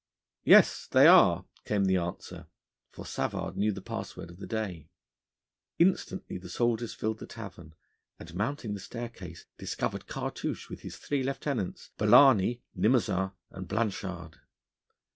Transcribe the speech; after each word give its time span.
'Yes, 0.43 0.87
they 0.87 1.05
are,' 1.05 1.45
came 1.63 1.85
the 1.85 1.97
answer: 1.97 2.47
for 2.89 3.05
Savard 3.05 3.55
knew 3.55 3.71
the 3.71 3.83
password 3.83 4.31
of 4.31 4.39
the 4.39 4.47
day. 4.47 4.89
Instantly 5.77 6.39
the 6.39 6.49
soldiers 6.49 6.95
filled 6.95 7.19
the 7.19 7.27
tavern, 7.27 7.75
and, 8.17 8.33
mounting 8.33 8.73
the 8.73 8.79
staircase, 8.79 9.45
discovered 9.59 10.07
Cartouche 10.07 10.69
with 10.69 10.79
his 10.79 10.97
three 10.97 11.21
lieutenants, 11.21 11.91
Balagny, 11.99 12.63
Limousin, 12.75 13.29
and 13.51 13.67
Blanchard. 13.67 14.37